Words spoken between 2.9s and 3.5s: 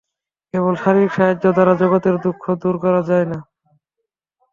যায় না।